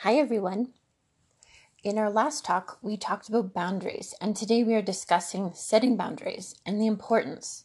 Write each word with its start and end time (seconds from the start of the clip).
Hi, 0.00 0.16
everyone. 0.16 0.74
In 1.82 1.96
our 1.96 2.10
last 2.10 2.44
talk, 2.44 2.78
we 2.82 2.98
talked 2.98 3.30
about 3.30 3.54
boundaries, 3.54 4.14
and 4.20 4.36
today 4.36 4.62
we 4.62 4.74
are 4.74 4.82
discussing 4.82 5.52
setting 5.54 5.96
boundaries 5.96 6.54
and 6.66 6.78
the 6.78 6.86
importance. 6.86 7.64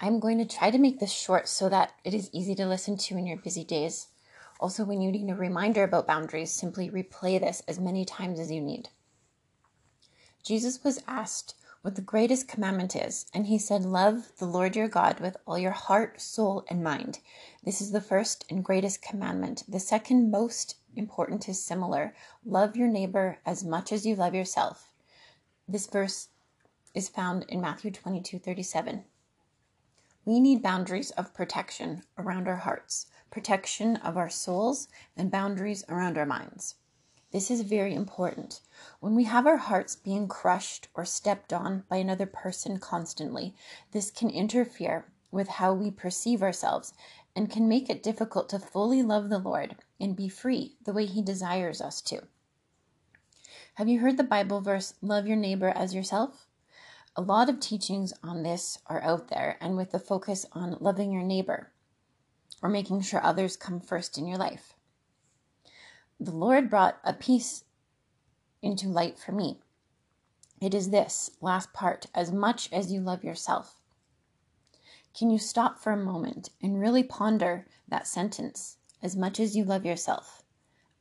I'm 0.00 0.18
going 0.18 0.38
to 0.38 0.46
try 0.46 0.70
to 0.70 0.78
make 0.78 0.98
this 0.98 1.12
short 1.12 1.48
so 1.48 1.68
that 1.68 1.92
it 2.04 2.14
is 2.14 2.30
easy 2.32 2.54
to 2.54 2.64
listen 2.64 2.96
to 2.96 3.18
in 3.18 3.26
your 3.26 3.36
busy 3.36 3.64
days. 3.64 4.08
Also, 4.60 4.82
when 4.82 5.02
you 5.02 5.12
need 5.12 5.28
a 5.28 5.34
reminder 5.34 5.84
about 5.84 6.06
boundaries, 6.06 6.50
simply 6.50 6.88
replay 6.88 7.38
this 7.38 7.62
as 7.68 7.78
many 7.78 8.06
times 8.06 8.40
as 8.40 8.50
you 8.50 8.62
need. 8.62 8.88
Jesus 10.42 10.82
was 10.82 11.02
asked 11.06 11.54
what 11.82 11.96
the 11.96 12.00
greatest 12.00 12.48
commandment 12.48 12.96
is, 12.96 13.26
and 13.34 13.48
he 13.48 13.58
said, 13.58 13.84
Love 13.84 14.32
the 14.38 14.46
Lord 14.46 14.74
your 14.74 14.88
God 14.88 15.20
with 15.20 15.36
all 15.46 15.58
your 15.58 15.72
heart, 15.72 16.18
soul, 16.18 16.64
and 16.68 16.82
mind. 16.82 17.18
This 17.62 17.82
is 17.82 17.92
the 17.92 18.00
first 18.00 18.46
and 18.48 18.64
greatest 18.64 19.02
commandment. 19.02 19.64
The 19.68 19.80
second 19.80 20.30
most 20.30 20.76
important 20.96 21.48
is 21.48 21.62
similar 21.62 22.14
love 22.44 22.76
your 22.76 22.88
neighbor 22.88 23.38
as 23.46 23.64
much 23.64 23.92
as 23.92 24.04
you 24.04 24.14
love 24.14 24.34
yourself. 24.34 24.92
This 25.68 25.86
verse 25.86 26.28
is 26.94 27.08
found 27.08 27.44
in 27.48 27.60
Matthew 27.60 27.90
22 27.90 28.38
37. 28.38 29.04
We 30.24 30.38
need 30.38 30.62
boundaries 30.62 31.10
of 31.12 31.34
protection 31.34 32.04
around 32.16 32.46
our 32.46 32.56
hearts, 32.56 33.06
protection 33.30 33.96
of 33.96 34.16
our 34.16 34.30
souls, 34.30 34.88
and 35.16 35.30
boundaries 35.30 35.84
around 35.88 36.16
our 36.16 36.26
minds. 36.26 36.76
This 37.32 37.50
is 37.50 37.62
very 37.62 37.94
important. 37.94 38.60
When 39.00 39.14
we 39.14 39.24
have 39.24 39.46
our 39.46 39.56
hearts 39.56 39.96
being 39.96 40.28
crushed 40.28 40.88
or 40.94 41.06
stepped 41.06 41.52
on 41.52 41.84
by 41.88 41.96
another 41.96 42.26
person 42.26 42.78
constantly, 42.78 43.54
this 43.92 44.10
can 44.10 44.28
interfere 44.28 45.06
with 45.30 45.48
how 45.48 45.72
we 45.72 45.90
perceive 45.90 46.42
ourselves 46.42 46.92
and 47.34 47.50
can 47.50 47.68
make 47.68 47.88
it 47.88 48.02
difficult 48.02 48.48
to 48.50 48.58
fully 48.58 49.02
love 49.02 49.28
the 49.28 49.38
Lord 49.38 49.76
and 50.00 50.16
be 50.16 50.28
free 50.28 50.76
the 50.84 50.92
way 50.92 51.06
He 51.06 51.22
desires 51.22 51.80
us 51.80 52.00
to. 52.02 52.22
Have 53.74 53.88
you 53.88 54.00
heard 54.00 54.16
the 54.16 54.24
Bible 54.24 54.60
verse, 54.60 54.94
Love 55.00 55.26
your 55.26 55.36
neighbor 55.36 55.68
as 55.68 55.94
yourself? 55.94 56.46
A 57.16 57.22
lot 57.22 57.48
of 57.48 57.60
teachings 57.60 58.12
on 58.22 58.42
this 58.42 58.78
are 58.86 59.02
out 59.02 59.28
there, 59.28 59.58
and 59.60 59.76
with 59.76 59.90
the 59.90 59.98
focus 59.98 60.46
on 60.52 60.78
loving 60.80 61.12
your 61.12 61.22
neighbor 61.22 61.72
or 62.62 62.68
making 62.68 63.02
sure 63.02 63.22
others 63.22 63.56
come 63.56 63.80
first 63.80 64.16
in 64.16 64.26
your 64.26 64.38
life. 64.38 64.74
The 66.18 66.30
Lord 66.30 66.70
brought 66.70 66.98
a 67.02 67.12
piece 67.12 67.64
into 68.62 68.88
light 68.88 69.18
for 69.18 69.32
me. 69.32 69.58
It 70.60 70.72
is 70.72 70.90
this 70.90 71.32
last 71.40 71.72
part 71.72 72.06
as 72.14 72.30
much 72.30 72.72
as 72.72 72.92
you 72.92 73.00
love 73.00 73.24
yourself. 73.24 73.81
Can 75.14 75.30
you 75.30 75.38
stop 75.38 75.78
for 75.78 75.92
a 75.92 75.96
moment 75.96 76.50
and 76.62 76.80
really 76.80 77.02
ponder 77.02 77.66
that 77.88 78.06
sentence? 78.06 78.78
As 79.02 79.16
much 79.16 79.38
as 79.40 79.56
you 79.56 79.64
love 79.64 79.84
yourself. 79.84 80.42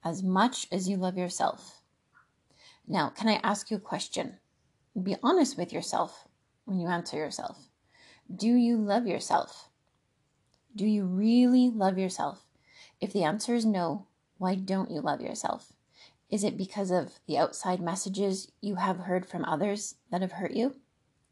As 0.04 0.22
much 0.22 0.68
as 0.72 0.90
you 0.90 0.98
love 0.98 1.18
yourself. 1.18 1.82
Now, 2.88 3.10
can 3.10 3.30
I 3.30 3.40
ask 3.44 3.72
you 3.72 3.78
a 3.78 3.80
question? 3.80 4.38
Be 5.02 5.16
honest 5.24 5.58
with 5.58 5.72
yourself 5.72 6.28
when 6.66 6.80
you 6.80 6.88
answer 6.88 7.16
yourself. 7.16 7.70
Do 8.34 8.48
you 8.48 8.76
love 8.76 9.08
yourself? 9.08 9.70
Do 10.76 10.86
you 10.86 11.06
really 11.06 11.70
love 11.70 11.98
yourself? 11.98 12.46
If 13.00 13.14
the 13.14 13.24
answer 13.24 13.56
is 13.56 13.66
no, 13.66 14.08
why 14.38 14.56
don't 14.56 14.92
you 14.92 15.00
love 15.00 15.22
yourself? 15.22 15.74
Is 16.30 16.44
it 16.44 16.58
because 16.58 16.92
of 16.92 17.20
the 17.28 17.38
outside 17.38 17.82
messages 17.82 18.52
you 18.62 18.76
have 18.76 19.00
heard 19.00 19.26
from 19.26 19.46
others 19.46 19.96
that 20.10 20.22
have 20.22 20.34
hurt 20.34 20.52
you? 20.52 20.76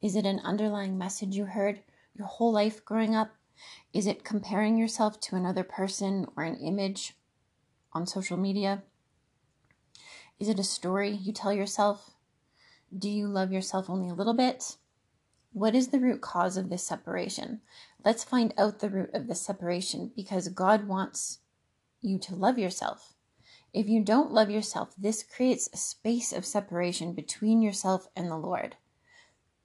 Is 0.01 0.15
it 0.15 0.25
an 0.25 0.39
underlying 0.43 0.97
message 0.97 1.35
you 1.35 1.45
heard 1.45 1.81
your 2.13 2.27
whole 2.27 2.51
life 2.51 2.83
growing 2.83 3.15
up? 3.15 3.31
Is 3.93 4.07
it 4.07 4.23
comparing 4.23 4.77
yourself 4.77 5.19
to 5.21 5.35
another 5.35 5.63
person 5.63 6.27
or 6.35 6.43
an 6.43 6.55
image 6.55 7.15
on 7.93 8.05
social 8.05 8.37
media? 8.37 8.83
Is 10.39 10.47
it 10.47 10.59
a 10.59 10.63
story 10.63 11.11
you 11.11 11.33
tell 11.33 11.51
yourself? 11.51 12.11
Do 12.97 13.09
you 13.09 13.27
love 13.27 13.51
yourself 13.51 13.89
only 13.89 14.09
a 14.09 14.13
little 14.13 14.33
bit? 14.33 14.77
What 15.51 15.75
is 15.75 15.87
the 15.87 15.99
root 15.99 16.21
cause 16.21 16.57
of 16.57 16.69
this 16.69 16.83
separation? 16.83 17.61
Let's 18.05 18.23
find 18.23 18.53
out 18.57 18.79
the 18.79 18.89
root 18.89 19.09
of 19.13 19.27
this 19.27 19.41
separation 19.41 20.11
because 20.15 20.47
God 20.49 20.87
wants 20.87 21.39
you 22.01 22.17
to 22.19 22.35
love 22.35 22.57
yourself. 22.57 23.13
If 23.73 23.87
you 23.87 24.03
don't 24.03 24.31
love 24.31 24.49
yourself, 24.49 24.93
this 24.97 25.23
creates 25.23 25.69
a 25.73 25.77
space 25.77 26.31
of 26.31 26.45
separation 26.45 27.13
between 27.13 27.61
yourself 27.61 28.07
and 28.15 28.29
the 28.29 28.37
Lord. 28.37 28.77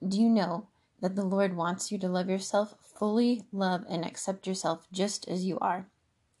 Do 0.05 0.19
you 0.19 0.29
know 0.29 0.67
that 1.05 1.15
the 1.15 1.23
Lord 1.23 1.55
wants 1.55 1.91
you 1.91 1.99
to 1.99 2.07
love 2.07 2.31
yourself, 2.31 2.73
fully 2.81 3.43
love 3.51 3.85
and 3.87 4.03
accept 4.03 4.47
yourself 4.47 4.87
just 4.91 5.29
as 5.29 5.45
you 5.45 5.59
are. 5.59 5.85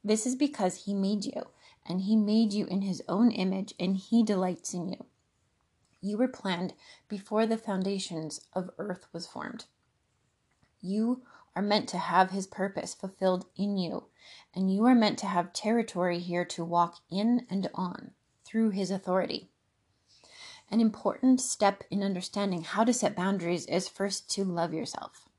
This 0.03 0.25
is 0.25 0.35
because 0.35 0.85
He 0.85 0.93
made 0.95 1.23
you, 1.23 1.49
and 1.85 2.01
He 2.01 2.15
made 2.15 2.51
you 2.51 2.65
in 2.65 2.81
His 2.81 3.03
own 3.07 3.29
image, 3.29 3.75
and 3.79 3.95
He 3.95 4.23
delights 4.23 4.73
in 4.73 4.89
you. 4.89 5.05
You 6.01 6.17
were 6.17 6.27
planned 6.27 6.73
before 7.07 7.45
the 7.45 7.59
foundations 7.59 8.41
of 8.53 8.71
earth 8.79 9.05
was 9.13 9.27
formed. 9.27 9.65
You 10.81 11.21
are 11.55 11.61
meant 11.61 11.87
to 11.89 11.99
have 11.99 12.31
His 12.31 12.47
purpose 12.47 12.95
fulfilled 12.95 13.45
in 13.55 13.77
you, 13.77 14.05
and 14.55 14.73
you 14.73 14.83
are 14.85 14.95
meant 14.95 15.19
to 15.19 15.27
have 15.27 15.53
territory 15.53 16.17
here 16.17 16.45
to 16.45 16.65
walk 16.65 17.01
in 17.11 17.45
and 17.51 17.69
on 17.75 18.13
through 18.43 18.71
His 18.71 18.89
authority. 18.89 19.51
An 20.71 20.81
important 20.81 21.41
step 21.41 21.83
in 21.91 22.03
understanding 22.03 22.63
how 22.63 22.83
to 22.83 22.93
set 22.93 23.15
boundaries 23.15 23.65
is 23.67 23.87
first 23.87 24.29
to 24.31 24.43
love 24.43 24.73
yourself. 24.73 25.29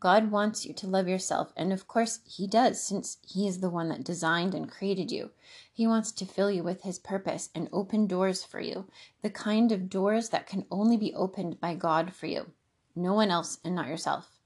God 0.00 0.30
wants 0.30 0.64
you 0.64 0.72
to 0.74 0.86
love 0.86 1.08
yourself, 1.08 1.52
and 1.56 1.72
of 1.72 1.88
course, 1.88 2.20
He 2.24 2.46
does, 2.46 2.80
since 2.82 3.18
He 3.26 3.48
is 3.48 3.60
the 3.60 3.70
one 3.70 3.88
that 3.88 4.04
designed 4.04 4.54
and 4.54 4.70
created 4.70 5.10
you. 5.10 5.30
He 5.72 5.86
wants 5.86 6.12
to 6.12 6.26
fill 6.26 6.50
you 6.50 6.62
with 6.62 6.82
His 6.82 6.98
purpose 6.98 7.50
and 7.54 7.68
open 7.72 8.06
doors 8.06 8.44
for 8.44 8.60
you, 8.60 8.86
the 9.22 9.30
kind 9.30 9.72
of 9.72 9.90
doors 9.90 10.28
that 10.28 10.46
can 10.46 10.66
only 10.70 10.96
be 10.96 11.14
opened 11.14 11.60
by 11.60 11.74
God 11.74 12.14
for 12.14 12.26
you, 12.26 12.52
no 12.94 13.14
one 13.14 13.30
else 13.30 13.58
and 13.64 13.74
not 13.74 13.88
yourself. 13.88 14.38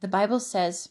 The 0.00 0.08
Bible 0.08 0.40
says, 0.40 0.90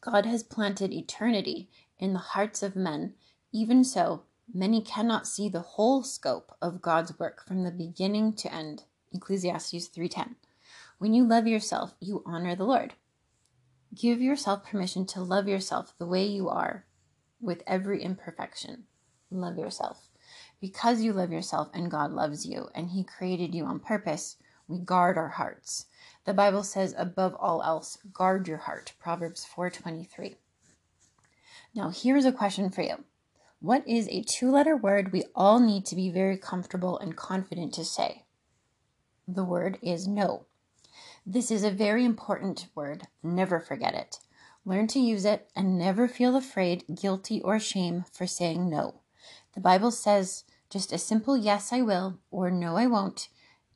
God 0.00 0.26
has 0.26 0.42
planted 0.42 0.92
eternity 0.92 1.68
in 1.98 2.12
the 2.12 2.18
hearts 2.18 2.62
of 2.62 2.76
men. 2.76 3.14
Even 3.52 3.82
so, 3.84 4.22
Many 4.52 4.80
cannot 4.80 5.26
see 5.26 5.48
the 5.48 5.60
whole 5.60 6.02
scope 6.02 6.56
of 6.62 6.80
God's 6.80 7.18
work 7.18 7.44
from 7.46 7.64
the 7.64 7.70
beginning 7.70 8.32
to 8.34 8.52
end. 8.52 8.84
Ecclesiastes 9.12 9.88
3:10. 9.88 10.36
When 10.98 11.14
you 11.14 11.26
love 11.26 11.46
yourself, 11.46 11.94
you 12.00 12.22
honor 12.24 12.54
the 12.54 12.64
Lord. 12.64 12.94
Give 13.94 14.20
yourself 14.20 14.64
permission 14.64 15.06
to 15.06 15.22
love 15.22 15.48
yourself 15.48 15.96
the 15.98 16.06
way 16.06 16.24
you 16.26 16.48
are 16.48 16.86
with 17.40 17.62
every 17.66 18.02
imperfection. 18.02 18.86
Love 19.30 19.58
yourself. 19.58 20.10
Because 20.60 21.02
you 21.02 21.12
love 21.12 21.32
yourself 21.32 21.68
and 21.74 21.90
God 21.90 22.12
loves 22.12 22.46
you 22.46 22.68
and 22.74 22.90
he 22.90 23.04
created 23.04 23.54
you 23.54 23.64
on 23.64 23.80
purpose, 23.80 24.36
we 24.68 24.78
guard 24.78 25.18
our 25.18 25.28
hearts. 25.28 25.86
The 26.24 26.34
Bible 26.34 26.62
says 26.62 26.94
above 26.96 27.34
all 27.34 27.62
else, 27.62 27.98
guard 28.12 28.48
your 28.48 28.58
heart. 28.58 28.94
Proverbs 28.98 29.44
4:23. 29.44 30.36
Now, 31.74 31.90
here's 31.90 32.24
a 32.24 32.32
question 32.32 32.70
for 32.70 32.82
you. 32.82 33.04
What 33.60 33.88
is 33.88 34.06
a 34.08 34.22
two 34.22 34.50
letter 34.50 34.76
word 34.76 35.12
we 35.12 35.24
all 35.34 35.60
need 35.60 35.86
to 35.86 35.96
be 35.96 36.10
very 36.10 36.36
comfortable 36.36 36.98
and 36.98 37.16
confident 37.16 37.72
to 37.74 37.84
say? 37.84 38.26
The 39.26 39.44
word 39.44 39.78
is 39.80 40.06
no. 40.06 40.44
This 41.24 41.50
is 41.50 41.64
a 41.64 41.70
very 41.70 42.04
important 42.04 42.68
word. 42.74 43.08
Never 43.22 43.58
forget 43.58 43.94
it. 43.94 44.18
Learn 44.66 44.86
to 44.88 45.00
use 45.00 45.24
it 45.24 45.50
and 45.56 45.78
never 45.78 46.06
feel 46.06 46.36
afraid, 46.36 46.84
guilty, 46.94 47.40
or 47.40 47.58
shame 47.58 48.04
for 48.12 48.26
saying 48.26 48.68
no. 48.68 49.00
The 49.54 49.60
Bible 49.60 49.90
says 49.90 50.44
just 50.68 50.92
a 50.92 50.98
simple 50.98 51.36
yes 51.36 51.72
I 51.72 51.80
will 51.80 52.18
or 52.30 52.50
no 52.50 52.76
I 52.76 52.86
won't. 52.86 53.28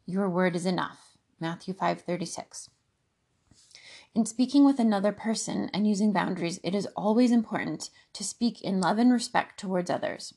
Your 0.04 0.28
word 0.28 0.56
is 0.56 0.66
enough. 0.66 1.16
Matthew 1.40 1.72
5:36. 1.72 2.68
In 4.12 4.26
speaking 4.26 4.64
with 4.64 4.80
another 4.80 5.12
person 5.12 5.70
and 5.72 5.86
using 5.86 6.12
boundaries, 6.12 6.58
it 6.64 6.74
is 6.74 6.88
always 6.96 7.30
important 7.30 7.90
to 8.12 8.24
speak 8.24 8.60
in 8.60 8.80
love 8.80 8.98
and 8.98 9.12
respect 9.12 9.60
towards 9.60 9.88
others. 9.88 10.34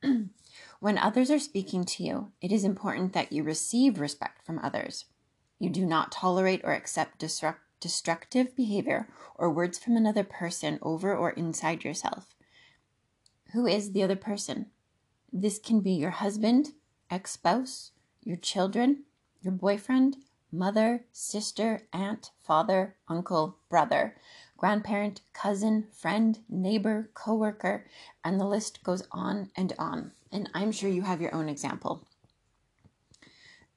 when 0.80 0.96
others 0.96 1.30
are 1.30 1.40
speaking 1.40 1.84
to 1.84 2.04
you, 2.04 2.32
it 2.40 2.52
is 2.52 2.62
important 2.62 3.12
that 3.14 3.32
you 3.32 3.42
receive 3.42 3.98
respect 3.98 4.46
from 4.46 4.60
others. 4.60 5.06
You 5.58 5.70
do 5.70 5.84
not 5.84 6.12
tolerate 6.12 6.60
or 6.62 6.72
accept 6.72 7.18
destruct- 7.18 7.56
destructive 7.80 8.54
behavior 8.54 9.08
or 9.34 9.50
words 9.50 9.76
from 9.76 9.96
another 9.96 10.24
person 10.24 10.78
over 10.80 11.14
or 11.14 11.30
inside 11.30 11.82
yourself. 11.82 12.36
Who 13.52 13.66
is 13.66 13.90
the 13.90 14.04
other 14.04 14.16
person? 14.16 14.66
This 15.32 15.58
can 15.58 15.80
be 15.80 15.92
your 15.92 16.10
husband, 16.10 16.74
ex 17.10 17.32
spouse, 17.32 17.90
your 18.22 18.36
children, 18.36 19.04
your 19.40 19.52
boyfriend, 19.52 20.16
mother, 20.56 21.04
sister, 21.12 21.82
aunt, 21.92 22.30
father, 22.42 22.96
uncle, 23.08 23.58
brother, 23.68 24.16
grandparent, 24.56 25.20
cousin, 25.32 25.86
friend, 25.92 26.38
neighbor, 26.48 27.10
coworker, 27.14 27.86
and 28.24 28.40
the 28.40 28.46
list 28.46 28.82
goes 28.82 29.02
on 29.12 29.50
and 29.54 29.72
on. 29.78 30.12
And 30.32 30.48
I'm 30.54 30.72
sure 30.72 30.90
you 30.90 31.02
have 31.02 31.20
your 31.20 31.34
own 31.34 31.48
example. 31.48 32.06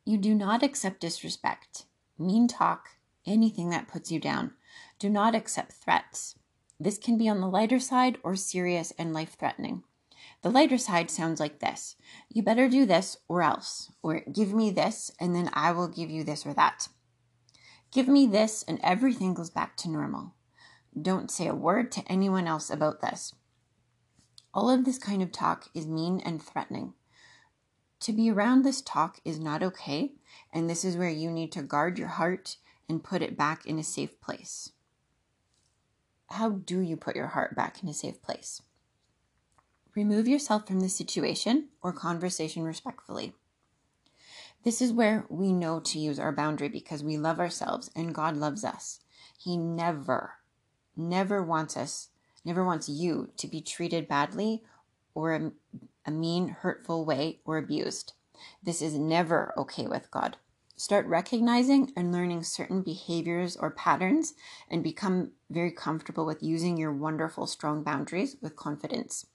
You 0.05 0.17
do 0.17 0.33
not 0.33 0.63
accept 0.63 1.01
disrespect, 1.01 1.85
mean 2.17 2.47
talk, 2.47 2.89
anything 3.25 3.69
that 3.69 3.87
puts 3.87 4.11
you 4.11 4.19
down. 4.19 4.53
Do 4.97 5.09
not 5.09 5.35
accept 5.35 5.73
threats. 5.73 6.35
This 6.79 6.97
can 6.97 7.17
be 7.17 7.27
on 7.27 7.41
the 7.41 7.47
lighter 7.47 7.79
side 7.79 8.17
or 8.23 8.35
serious 8.35 8.91
and 8.97 9.13
life 9.13 9.35
threatening. 9.37 9.83
The 10.41 10.50
lighter 10.50 10.77
side 10.77 11.12
sounds 11.12 11.39
like 11.39 11.59
this 11.59 11.95
You 12.30 12.44
better 12.44 12.69
do 12.69 12.86
this 12.86 13.18
or 13.27 13.41
else, 13.41 13.91
or 14.01 14.21
give 14.31 14.53
me 14.53 14.71
this 14.71 15.12
and 15.19 15.36
then 15.36 15.50
I 15.53 15.71
will 15.71 15.88
give 15.88 16.09
you 16.09 16.24
this 16.24 16.45
or 16.45 16.53
that. 16.53 16.88
Give 17.91 18.07
me 18.07 18.25
this 18.25 18.63
and 18.63 18.80
everything 18.83 19.33
goes 19.33 19.50
back 19.50 19.75
to 19.77 19.89
normal. 19.89 20.36
Don't 21.00 21.31
say 21.31 21.47
a 21.47 21.56
word 21.56 21.91
to 21.94 22.03
anyone 22.07 22.47
else 22.47 22.69
about 22.69 23.01
this. 23.01 23.33
All 24.53 24.69
of 24.69 24.86
this 24.86 24.97
kind 24.97 25.21
of 25.21 25.31
talk 25.31 25.69
is 25.74 25.86
mean 25.86 26.21
and 26.25 26.42
threatening. 26.42 26.94
To 28.01 28.13
be 28.13 28.31
around 28.31 28.63
this 28.63 28.81
talk 28.81 29.19
is 29.25 29.39
not 29.39 29.62
okay, 29.62 30.13
and 30.53 30.69
this 30.69 30.85
is 30.85 30.95
where 30.95 31.09
you 31.09 31.30
need 31.30 31.51
to 31.51 31.62
guard 31.62 32.00
your 32.00 32.07
heart 32.07 32.57
and 32.88 33.03
put 33.03 33.21
it 33.21 33.38
back 33.38 33.65
in 33.65 33.77
a 33.77 33.83
safe 33.83 34.19
place. 34.21 34.71
How 36.27 36.50
do 36.50 36.80
you 36.80 36.95
put 36.95 37.15
your 37.15 37.27
heart 37.27 37.56
back 37.56 37.83
in 37.83 37.89
a 37.89 37.94
safe 37.94 38.21
place? 38.21 38.62
Remove 39.95 40.27
yourself 40.27 40.68
from 40.68 40.80
the 40.81 40.89
situation 40.89 41.69
or 41.81 41.91
conversation 41.91 42.63
respectfully. 42.63 43.33
This 44.63 44.81
is 44.81 44.91
where 44.91 45.25
we 45.30 45.53
know 45.53 45.80
to 45.80 46.00
use 46.00 46.19
our 46.19 46.31
boundary 46.31 46.69
because 46.69 47.03
we 47.03 47.18
love 47.18 47.39
ourselves 47.39 47.89
and 47.95 48.13
God 48.13 48.36
loves 48.36 48.63
us. 48.63 49.00
He 49.38 49.57
never, 49.57 50.33
never 50.97 51.41
wants 51.41 51.77
us, 51.77 52.09
never 52.44 52.65
wants 52.65 52.89
you 52.89 53.31
to 53.38 53.47
be 53.47 53.62
treated 53.62 54.07
badly 54.07 54.63
or 55.15 55.53
a, 56.06 56.12
mean, 56.12 56.50
hurtful 56.50 57.06
way 57.06 57.39
or 57.45 57.57
abused. 57.57 58.13
This 58.62 58.81
is 58.81 58.95
never 58.95 59.53
okay 59.57 59.88
with 59.88 60.12
God. 60.12 60.38
Start 60.75 61.06
recognizing 61.07 61.92
and 61.95 62.12
learning 62.12 62.44
certain 62.44 62.81
behaviors 62.81 63.57
or 63.57 63.71
patterns 63.71 64.33
and 64.69 64.83
become 64.83 65.31
very 65.50 65.71
comfortable 65.71 66.25
with 66.25 66.42
using 66.42 66.77
your 66.77 66.94
wonderful, 66.94 67.47
strong 67.47 67.83
boundaries 67.83 68.38
with 68.42 68.56
confidence. 68.56 69.25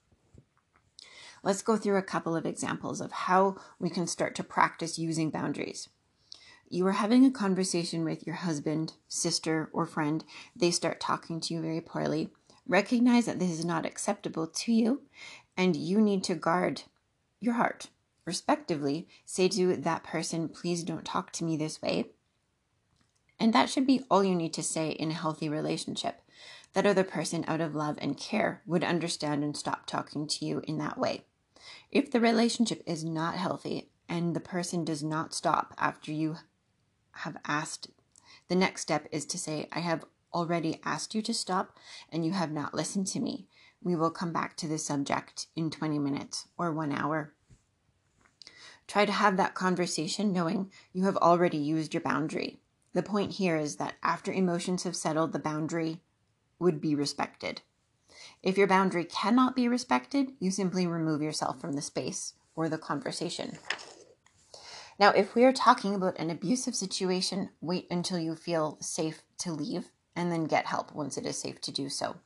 Let's 1.44 1.60
go 1.60 1.76
through 1.76 1.98
a 1.98 2.02
couple 2.02 2.34
of 2.34 2.46
examples 2.46 3.02
of 3.02 3.12
how 3.12 3.56
we 3.78 3.90
can 3.90 4.06
start 4.06 4.34
to 4.36 4.42
practice 4.42 4.98
using 4.98 5.28
boundaries. 5.28 5.90
You 6.70 6.86
are 6.86 6.92
having 6.92 7.26
a 7.26 7.30
conversation 7.30 8.02
with 8.02 8.26
your 8.26 8.36
husband, 8.36 8.94
sister, 9.08 9.68
or 9.74 9.84
friend. 9.84 10.24
They 10.56 10.70
start 10.70 11.00
talking 11.00 11.40
to 11.42 11.52
you 11.52 11.60
very 11.60 11.82
poorly. 11.82 12.30
Recognize 12.66 13.26
that 13.26 13.38
this 13.38 13.50
is 13.50 13.64
not 13.64 13.84
acceptable 13.84 14.46
to 14.46 14.72
you 14.72 15.02
and 15.54 15.76
you 15.76 16.00
need 16.00 16.24
to 16.24 16.34
guard 16.34 16.82
your 17.40 17.54
heart 17.54 17.88
respectively, 18.24 19.06
say 19.26 19.48
to 19.48 19.76
that 19.76 20.02
person, 20.02 20.48
please 20.48 20.82
don't 20.82 21.04
talk 21.04 21.30
to 21.32 21.44
me 21.44 21.58
this 21.58 21.82
way. 21.82 22.06
And 23.38 23.52
that 23.52 23.68
should 23.68 23.86
be 23.86 24.02
all 24.10 24.24
you 24.24 24.34
need 24.34 24.54
to 24.54 24.62
say 24.62 24.90
in 24.90 25.10
a 25.10 25.14
healthy 25.14 25.50
relationship. 25.50 26.22
That 26.72 26.86
other 26.86 27.04
person, 27.04 27.44
out 27.46 27.60
of 27.60 27.74
love 27.74 27.98
and 28.00 28.16
care, 28.16 28.62
would 28.64 28.82
understand 28.82 29.44
and 29.44 29.54
stop 29.54 29.86
talking 29.86 30.26
to 30.26 30.46
you 30.46 30.62
in 30.66 30.78
that 30.78 30.98
way. 30.98 31.24
If 31.94 32.10
the 32.10 32.20
relationship 32.20 32.82
is 32.84 33.04
not 33.04 33.36
healthy 33.36 33.88
and 34.06 34.36
the 34.36 34.40
person 34.40 34.84
does 34.84 35.02
not 35.02 35.32
stop 35.32 35.72
after 35.78 36.12
you 36.12 36.36
have 37.12 37.38
asked, 37.46 37.88
the 38.48 38.54
next 38.54 38.82
step 38.82 39.08
is 39.10 39.24
to 39.26 39.38
say, 39.38 39.68
I 39.72 39.80
have 39.80 40.04
already 40.34 40.80
asked 40.84 41.14
you 41.14 41.22
to 41.22 41.32
stop 41.32 41.78
and 42.10 42.26
you 42.26 42.32
have 42.32 42.52
not 42.52 42.74
listened 42.74 43.06
to 43.08 43.20
me. 43.20 43.46
We 43.82 43.96
will 43.96 44.10
come 44.10 44.32
back 44.32 44.56
to 44.58 44.68
this 44.68 44.84
subject 44.84 45.46
in 45.56 45.70
20 45.70 45.98
minutes 45.98 46.48
or 46.58 46.70
one 46.72 46.92
hour 46.92 47.32
Try 48.86 49.06
to 49.06 49.12
have 49.12 49.36
that 49.36 49.54
conversation 49.54 50.32
knowing 50.32 50.70
you 50.92 51.04
have 51.04 51.16
already 51.16 51.56
used 51.56 51.94
your 51.94 52.02
boundary. 52.02 52.60
The 52.92 53.02
point 53.02 53.32
here 53.32 53.56
is 53.56 53.76
that 53.76 53.94
after 54.02 54.32
emotions 54.32 54.82
have 54.82 54.94
settled, 54.94 55.32
the 55.32 55.38
boundary 55.38 56.02
would 56.58 56.80
be 56.80 56.94
respected. 56.94 57.62
If 58.42 58.56
your 58.58 58.66
boundary 58.66 59.04
cannot 59.04 59.56
be 59.56 59.68
respected, 59.68 60.32
you 60.38 60.50
simply 60.50 60.86
remove 60.86 61.22
yourself 61.22 61.60
from 61.60 61.74
the 61.74 61.82
space 61.82 62.34
or 62.54 62.68
the 62.68 62.78
conversation. 62.78 63.58
Now, 64.98 65.10
if 65.10 65.34
we 65.34 65.44
are 65.44 65.52
talking 65.52 65.94
about 65.94 66.18
an 66.18 66.30
abusive 66.30 66.76
situation, 66.76 67.50
wait 67.60 67.86
until 67.90 68.18
you 68.18 68.36
feel 68.36 68.78
safe 68.80 69.22
to 69.38 69.52
leave 69.52 69.90
and 70.14 70.30
then 70.30 70.44
get 70.44 70.66
help 70.66 70.94
once 70.94 71.16
it 71.16 71.26
is 71.26 71.36
safe 71.38 71.60
to 71.62 71.72
do 71.72 71.88
so. 71.88 72.16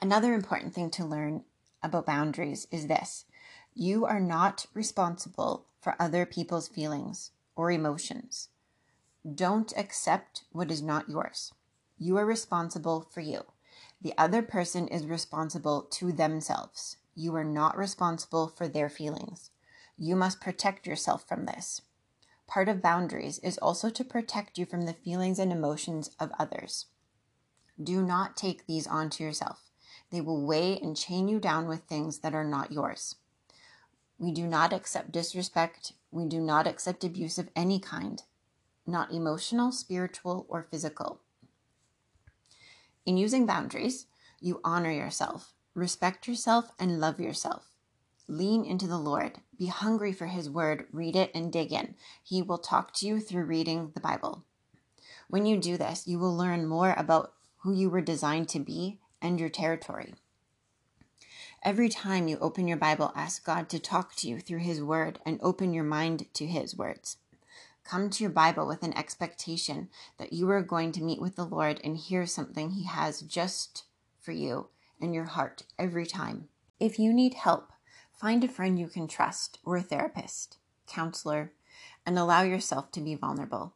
Another 0.00 0.34
important 0.34 0.74
thing 0.74 0.90
to 0.90 1.04
learn 1.04 1.44
about 1.82 2.06
boundaries 2.06 2.66
is 2.70 2.86
this 2.86 3.24
you 3.74 4.04
are 4.04 4.20
not 4.20 4.66
responsible 4.74 5.66
for 5.80 5.94
other 6.00 6.26
people's 6.26 6.66
feelings 6.66 7.30
or 7.54 7.70
emotions. 7.70 8.48
Don't 9.34 9.72
accept 9.76 10.44
what 10.50 10.70
is 10.70 10.82
not 10.82 11.08
yours. 11.08 11.52
You 11.96 12.16
are 12.16 12.26
responsible 12.26 13.02
for 13.12 13.20
you. 13.20 13.44
The 14.00 14.14
other 14.16 14.42
person 14.42 14.86
is 14.86 15.06
responsible 15.06 15.82
to 15.92 16.12
themselves. 16.12 16.98
You 17.16 17.34
are 17.34 17.44
not 17.44 17.76
responsible 17.76 18.48
for 18.48 18.68
their 18.68 18.88
feelings. 18.88 19.50
You 19.96 20.14
must 20.14 20.40
protect 20.40 20.86
yourself 20.86 21.26
from 21.26 21.46
this. 21.46 21.82
Part 22.46 22.68
of 22.68 22.80
boundaries 22.80 23.40
is 23.40 23.58
also 23.58 23.90
to 23.90 24.04
protect 24.04 24.56
you 24.56 24.64
from 24.66 24.82
the 24.82 24.92
feelings 24.92 25.40
and 25.40 25.50
emotions 25.50 26.10
of 26.20 26.30
others. 26.38 26.86
Do 27.82 28.02
not 28.02 28.36
take 28.36 28.66
these 28.66 28.86
onto 28.86 29.24
yourself. 29.24 29.70
They 30.10 30.20
will 30.20 30.46
weigh 30.46 30.78
and 30.78 30.96
chain 30.96 31.28
you 31.28 31.40
down 31.40 31.66
with 31.66 31.82
things 31.82 32.20
that 32.20 32.34
are 32.34 32.44
not 32.44 32.72
yours. 32.72 33.16
We 34.18 34.32
do 34.32 34.46
not 34.46 34.72
accept 34.72 35.12
disrespect. 35.12 35.92
We 36.10 36.24
do 36.24 36.40
not 36.40 36.66
accept 36.66 37.04
abuse 37.04 37.38
of 37.38 37.50
any 37.54 37.78
kind, 37.78 38.22
not 38.86 39.12
emotional, 39.12 39.70
spiritual, 39.70 40.46
or 40.48 40.66
physical. 40.70 41.20
In 43.08 43.16
using 43.16 43.46
boundaries, 43.46 44.04
you 44.38 44.60
honor 44.62 44.90
yourself, 44.90 45.54
respect 45.72 46.28
yourself, 46.28 46.72
and 46.78 47.00
love 47.00 47.18
yourself. 47.18 47.74
Lean 48.28 48.66
into 48.66 48.86
the 48.86 48.98
Lord. 48.98 49.38
Be 49.58 49.68
hungry 49.68 50.12
for 50.12 50.26
His 50.26 50.50
word. 50.50 50.84
Read 50.92 51.16
it 51.16 51.30
and 51.34 51.50
dig 51.50 51.72
in. 51.72 51.94
He 52.22 52.42
will 52.42 52.58
talk 52.58 52.92
to 52.96 53.06
you 53.06 53.18
through 53.18 53.44
reading 53.44 53.92
the 53.94 54.00
Bible. 54.00 54.44
When 55.26 55.46
you 55.46 55.56
do 55.56 55.78
this, 55.78 56.06
you 56.06 56.18
will 56.18 56.36
learn 56.36 56.66
more 56.66 56.94
about 56.98 57.32
who 57.60 57.72
you 57.72 57.88
were 57.88 58.02
designed 58.02 58.50
to 58.50 58.58
be 58.58 58.98
and 59.22 59.40
your 59.40 59.48
territory. 59.48 60.12
Every 61.62 61.88
time 61.88 62.28
you 62.28 62.36
open 62.42 62.68
your 62.68 62.76
Bible, 62.76 63.10
ask 63.16 63.42
God 63.42 63.70
to 63.70 63.78
talk 63.78 64.16
to 64.16 64.28
you 64.28 64.38
through 64.38 64.58
His 64.58 64.82
Word 64.82 65.18
and 65.24 65.40
open 65.40 65.72
your 65.72 65.82
mind 65.82 66.26
to 66.34 66.46
His 66.46 66.76
words. 66.76 67.16
Come 67.88 68.10
to 68.10 68.22
your 68.22 68.30
Bible 68.30 68.66
with 68.66 68.82
an 68.82 68.94
expectation 68.98 69.88
that 70.18 70.34
you 70.34 70.50
are 70.50 70.60
going 70.60 70.92
to 70.92 71.02
meet 71.02 71.22
with 71.22 71.36
the 71.36 71.46
Lord 71.46 71.80
and 71.82 71.96
hear 71.96 72.26
something 72.26 72.72
He 72.72 72.84
has 72.84 73.22
just 73.22 73.84
for 74.20 74.32
you 74.32 74.68
in 75.00 75.14
your 75.14 75.24
heart 75.24 75.62
every 75.78 76.04
time. 76.04 76.48
If 76.78 76.98
you 76.98 77.14
need 77.14 77.32
help, 77.32 77.72
find 78.12 78.44
a 78.44 78.48
friend 78.48 78.78
you 78.78 78.88
can 78.88 79.08
trust 79.08 79.58
or 79.64 79.78
a 79.78 79.82
therapist, 79.82 80.58
counselor, 80.86 81.52
and 82.04 82.18
allow 82.18 82.42
yourself 82.42 82.92
to 82.92 83.00
be 83.00 83.14
vulnerable. 83.14 83.72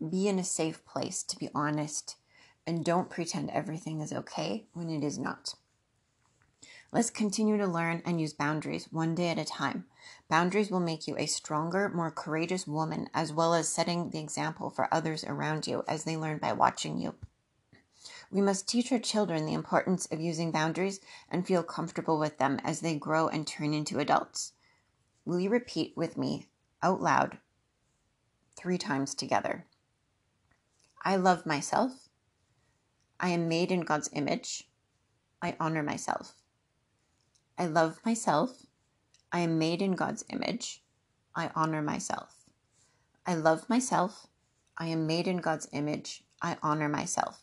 Be 0.00 0.26
in 0.26 0.38
a 0.38 0.44
safe 0.44 0.82
place 0.86 1.22
to 1.24 1.38
be 1.38 1.50
honest 1.54 2.16
and 2.66 2.82
don't 2.82 3.10
pretend 3.10 3.50
everything 3.50 4.00
is 4.00 4.10
okay 4.10 4.68
when 4.72 4.88
it 4.88 5.04
is 5.04 5.18
not. 5.18 5.54
Let's 6.92 7.10
continue 7.10 7.56
to 7.56 7.68
learn 7.68 8.02
and 8.04 8.20
use 8.20 8.32
boundaries 8.32 8.88
one 8.90 9.14
day 9.14 9.28
at 9.28 9.38
a 9.38 9.44
time. 9.44 9.84
Boundaries 10.28 10.72
will 10.72 10.80
make 10.80 11.06
you 11.06 11.16
a 11.16 11.26
stronger, 11.26 11.88
more 11.88 12.10
courageous 12.10 12.66
woman, 12.66 13.08
as 13.14 13.32
well 13.32 13.54
as 13.54 13.68
setting 13.68 14.10
the 14.10 14.18
example 14.18 14.70
for 14.70 14.92
others 14.92 15.22
around 15.22 15.68
you 15.68 15.84
as 15.86 16.02
they 16.02 16.16
learn 16.16 16.38
by 16.38 16.52
watching 16.52 16.98
you. 16.98 17.14
We 18.32 18.40
must 18.40 18.68
teach 18.68 18.90
our 18.90 18.98
children 18.98 19.46
the 19.46 19.52
importance 19.52 20.06
of 20.06 20.20
using 20.20 20.50
boundaries 20.50 21.00
and 21.28 21.46
feel 21.46 21.62
comfortable 21.62 22.18
with 22.18 22.38
them 22.38 22.60
as 22.64 22.80
they 22.80 22.96
grow 22.96 23.28
and 23.28 23.46
turn 23.46 23.72
into 23.72 24.00
adults. 24.00 24.54
Will 25.24 25.38
you 25.38 25.50
repeat 25.50 25.96
with 25.96 26.16
me 26.16 26.48
out 26.82 27.00
loud 27.00 27.38
three 28.56 28.78
times 28.78 29.14
together? 29.14 29.64
I 31.04 31.14
love 31.14 31.46
myself. 31.46 32.08
I 33.20 33.28
am 33.28 33.48
made 33.48 33.70
in 33.70 33.82
God's 33.82 34.10
image. 34.12 34.68
I 35.40 35.56
honor 35.60 35.84
myself. 35.84 36.39
I 37.60 37.66
love 37.66 38.00
myself. 38.06 38.64
I 39.30 39.40
am 39.40 39.58
made 39.58 39.82
in 39.82 39.92
God's 39.92 40.24
image. 40.30 40.82
I 41.36 41.50
honor 41.54 41.82
myself. 41.82 42.34
I 43.26 43.34
love 43.34 43.68
myself. 43.68 44.28
I 44.78 44.86
am 44.86 45.06
made 45.06 45.28
in 45.28 45.36
God's 45.36 45.68
image. 45.70 46.24
I 46.40 46.56
honor 46.62 46.88
myself. 46.88 47.42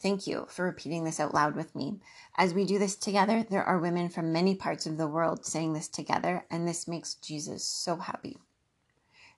Thank 0.00 0.26
you 0.26 0.46
for 0.48 0.64
repeating 0.64 1.04
this 1.04 1.20
out 1.20 1.34
loud 1.34 1.56
with 1.56 1.74
me. 1.74 2.00
As 2.38 2.54
we 2.54 2.64
do 2.64 2.78
this 2.78 2.96
together, 2.96 3.44
there 3.46 3.64
are 3.64 3.78
women 3.78 4.08
from 4.08 4.32
many 4.32 4.54
parts 4.54 4.86
of 4.86 4.96
the 4.96 5.06
world 5.06 5.44
saying 5.44 5.74
this 5.74 5.88
together, 5.88 6.46
and 6.50 6.66
this 6.66 6.88
makes 6.88 7.16
Jesus 7.16 7.64
so 7.68 7.96
happy. 7.96 8.38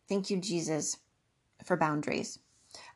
Thank 0.09 0.31
you, 0.31 0.37
Jesus, 0.37 0.99
for 1.65 1.77
boundaries. 1.77 2.39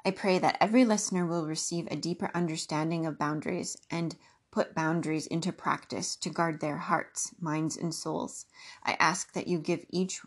I 0.05 0.11
pray 0.11 0.39
that 0.39 0.57
every 0.61 0.85
listener 0.85 1.27
will 1.27 1.47
receive 1.47 1.87
a 1.91 1.97
deeper 1.97 2.31
understanding 2.35 3.07
of 3.07 3.19
boundaries 3.19 3.77
and 3.91 4.17
put 4.51 4.75
boundaries 4.75 5.27
into 5.27 5.53
practice 5.53 6.17
to 6.17 6.31
guard 6.31 6.61
their 6.61 6.77
hearts, 6.79 7.35
minds, 7.41 7.77
and 7.77 7.95
souls. 7.95 8.47
I 8.85 8.97
ask 8.99 9.33
that 9.33 9.49
you 9.49 9.59
give 9.59 9.87
each 9.89 10.21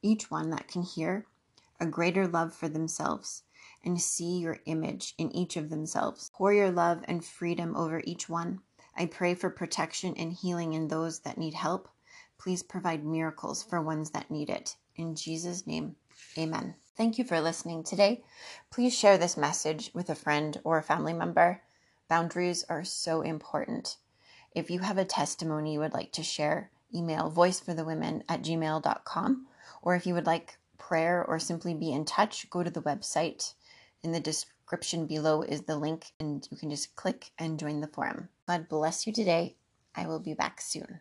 each 0.00 0.30
one 0.30 0.50
that 0.50 0.68
can 0.68 0.82
hear 0.82 1.26
a 1.80 1.86
greater 1.86 2.26
love 2.28 2.54
for 2.54 2.68
themselves 2.68 3.42
and 3.84 4.00
see 4.00 4.38
your 4.38 4.58
image 4.64 5.14
in 5.18 5.34
each 5.34 5.56
of 5.56 5.70
themselves. 5.70 6.30
Pour 6.34 6.52
your 6.52 6.70
love 6.70 7.04
and 7.08 7.24
freedom 7.24 7.76
over 7.76 8.00
each 8.04 8.28
one 8.28 8.60
I 9.00 9.06
pray 9.06 9.34
for 9.34 9.48
protection 9.48 10.14
and 10.16 10.32
healing 10.32 10.72
in 10.72 10.88
those 10.88 11.20
that 11.20 11.38
need 11.38 11.54
help. 11.54 11.88
Please 12.36 12.64
provide 12.64 13.04
miracles 13.04 13.62
for 13.62 13.80
ones 13.80 14.10
that 14.10 14.28
need 14.28 14.50
it. 14.50 14.76
In 14.96 15.14
Jesus' 15.14 15.68
name, 15.68 15.94
amen. 16.36 16.74
Thank 16.98 17.16
you 17.16 17.22
for 17.22 17.40
listening 17.40 17.84
today. 17.84 18.24
Please 18.72 18.92
share 18.92 19.18
this 19.18 19.36
message 19.36 19.92
with 19.94 20.10
a 20.10 20.16
friend 20.16 20.60
or 20.64 20.78
a 20.78 20.82
family 20.82 21.12
member. 21.12 21.62
Boundaries 22.08 22.64
are 22.68 22.82
so 22.82 23.20
important. 23.20 23.98
If 24.52 24.68
you 24.68 24.80
have 24.80 24.98
a 24.98 25.04
testimony 25.04 25.74
you 25.74 25.78
would 25.78 25.92
like 25.92 26.10
to 26.14 26.24
share, 26.24 26.72
email 26.92 27.30
voiceforthewomen 27.30 28.24
at 28.28 28.42
gmail.com. 28.42 29.46
Or 29.80 29.94
if 29.94 30.08
you 30.08 30.14
would 30.14 30.26
like 30.26 30.58
prayer 30.76 31.24
or 31.24 31.38
simply 31.38 31.72
be 31.72 31.92
in 31.92 32.04
touch, 32.04 32.50
go 32.50 32.64
to 32.64 32.70
the 32.70 32.82
website. 32.82 33.54
In 34.02 34.10
the 34.10 34.18
description 34.18 35.06
below 35.06 35.42
is 35.42 35.62
the 35.62 35.76
link, 35.76 36.06
and 36.18 36.48
you 36.50 36.56
can 36.56 36.68
just 36.68 36.96
click 36.96 37.30
and 37.38 37.60
join 37.60 37.80
the 37.80 37.86
forum. 37.86 38.28
God 38.48 38.68
bless 38.68 39.06
you 39.06 39.12
today. 39.12 39.54
I 39.94 40.08
will 40.08 40.18
be 40.18 40.34
back 40.34 40.60
soon. 40.60 40.98